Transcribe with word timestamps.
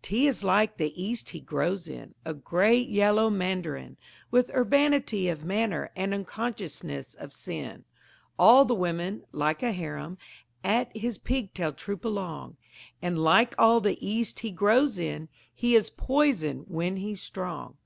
Tea 0.00 0.26
is 0.26 0.42
like 0.42 0.78
the 0.78 0.98
East 0.98 1.28
he 1.28 1.40
grows 1.40 1.86
in, 1.88 2.14
A 2.24 2.32
great 2.32 2.88
yellow 2.88 3.28
Mandarin 3.28 3.98
With 4.30 4.50
urbanity 4.56 5.28
of 5.28 5.44
manner 5.44 5.90
And 5.94 6.14
unconsciousness 6.14 7.12
of 7.12 7.34
sin; 7.34 7.84
All 8.38 8.64
the 8.64 8.74
women, 8.74 9.24
like 9.30 9.62
a 9.62 9.72
harem, 9.72 10.16
At 10.64 10.96
his 10.96 11.18
pig 11.18 11.52
tail 11.52 11.74
troop 11.74 12.02
along; 12.06 12.56
And, 13.02 13.18
like 13.22 13.54
all 13.58 13.82
the 13.82 13.98
East 14.00 14.38
he 14.38 14.50
grows 14.52 14.96
in, 14.98 15.28
He 15.54 15.76
is 15.76 15.90
Poison 15.90 16.64
when 16.66 16.96
he's 16.96 17.20
strong. 17.20 17.76